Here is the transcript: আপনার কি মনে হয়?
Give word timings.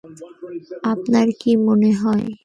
আপনার 0.83 1.27
কি 1.39 1.51
মনে 1.65 1.91
হয়? 2.01 2.27